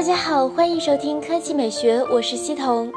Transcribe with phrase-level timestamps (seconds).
[0.00, 2.90] 大家好，欢迎收听科技美学，我是西彤。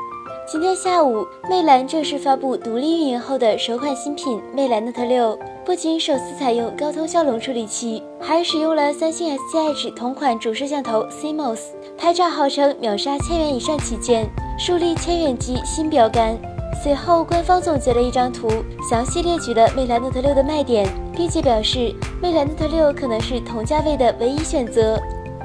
[0.49, 11.60] 今天下午，魅蓝正式发布独立运营后的首款新品魅蓝 Note 6，不仅首次采用高通骁龙处理器，还使用了三星 S7 同款主摄像头 CMOS，
[11.97, 14.26] 拍照号称秒杀千元以上旗舰，
[14.58, 16.38] 树立千元机新标杆。
[16.81, 18.48] 随后，官方总结了一张图，
[18.90, 24.98] 详细列举了魅蓝 Note 6的卖点，并且表示魅蓝 Note 6可能是同价位的唯一选择。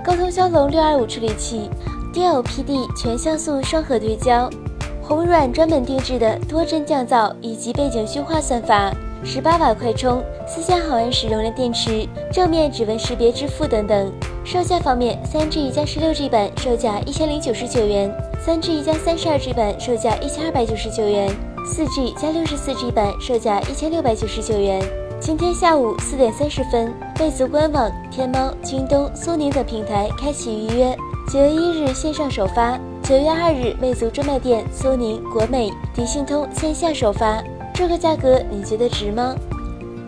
[0.04, 1.68] 高通骁龙六二五处理器
[2.14, 4.48] ，DLPD 全像素双核对焦，
[5.02, 8.90] 红软专门定制的多帧降噪以及背景虚化算法，
[9.22, 14.10] 十八瓦快充，四千毫安时容量电池，正面指纹识别支付等等。
[14.44, 21.28] 售价方面，三 G 加十六 G 版售价一千零九十九元，三 G 加三十二 G 版售价一千二百九十九元，
[21.66, 24.80] 四 G 加六十四 G 版售价一千六百九十九元。
[25.20, 30.96] 今天下午四点三十分，魅族官网、天猫、京东、苏宁等平台开启预约。
[31.30, 37.42] 九月一日线上首发，九月二日魅族专卖店、苏宁、国美、迪信通线下首发。
[37.74, 39.34] 这个价格你觉得值吗？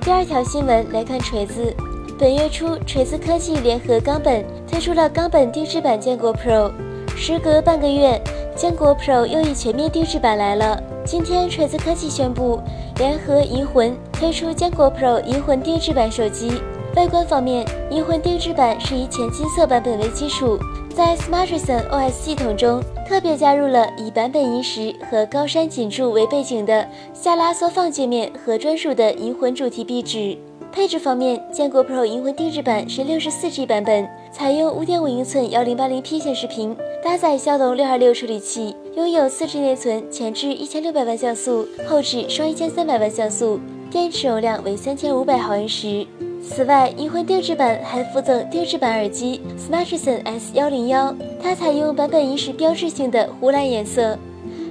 [0.01, 1.75] 第二条新闻来看锤子，
[2.17, 6.71] 本月初，锤子科技联合冈本推出了冈本定制版坚果 Pro。
[7.17, 8.19] 时隔半个月，
[8.55, 10.81] 坚果 Pro 又一全面定制版来了。
[11.05, 12.61] 今天，锤子科技宣布
[12.99, 16.61] 联合银魂推出坚果 Pro 银魂定制版手机。
[16.95, 20.59] 外观方面，银魂定制版是以浅金色版本为基础，
[20.95, 30.37] 在 Smartisan OS 系统中特别加入了以版本银石和高山锦柱为背景的下拉缩放界面和专属的银魂主题壁纸。
[30.73, 43.59] 配置方面，坚果 Pro 银魂定制版是六十四 G 版本，采用五点五英寸幺零八零 P 显示屏，搭载骁龙六二六处理器，拥有四 G 内存，前置一千六百万像素，后置双一千三百万像素，
[43.91, 46.07] 电池容量为三千五百毫安时。
[46.41, 54.17] 此外，银魂定制版还附赠定制版耳机 Smartisan S 幺零幺，它采用版本银石标志性的湖蓝颜色。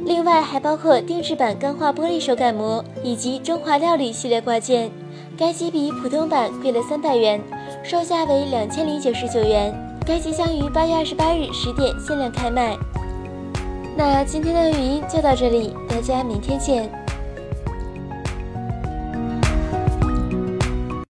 [0.05, 4.89] 另外还包括定制版钢化玻璃手感膜以及中华料理系列挂件。
[5.39, 7.41] 该机比普通版贵了三百元，
[7.81, 9.73] 售价为两千零九十九元。
[10.05, 12.77] 该机将于八月二十八日十点限量开卖。
[13.95, 16.91] 那今天的语音就到这里，大家明天见。